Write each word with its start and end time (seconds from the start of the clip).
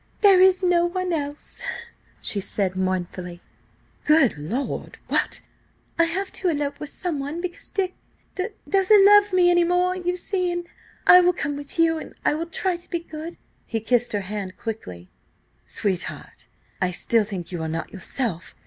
"There 0.21 0.41
is 0.41 0.63
no 0.63 0.87
one 0.87 1.13
else," 1.13 1.61
she 2.19 2.39
said 2.39 2.75
mournfully. 2.75 3.39
"Good 4.03 4.35
lord! 4.35 4.97
What—" 5.09 5.41
"I 5.99 6.05
have 6.05 6.31
to 6.31 6.47
elope 6.49 6.79
with 6.79 6.89
someone–because–Dick–d 6.89 8.47
doesn't 8.67 9.05
love 9.05 9.31
me 9.31 9.51
any 9.51 9.63
more–you 9.63 10.15
see. 10.15 10.63
I 11.05 11.21
will 11.21 11.33
come 11.33 11.55
with 11.55 11.77
you, 11.77 11.99
and 11.99 12.15
I 12.25 12.33
will 12.33 12.47
try 12.47 12.77
to 12.77 12.89
be 12.89 12.97
good." 12.97 13.37
He 13.67 13.79
kissed 13.79 14.13
her 14.13 14.21
hand 14.21 14.57
quickly 14.57 15.11
"Sweetheart!... 15.67 16.47
I 16.81 16.89
still 16.89 17.23
think 17.23 17.51
you 17.51 17.61
are 17.61 17.69
not 17.69 17.93
yourself. 17.93 18.55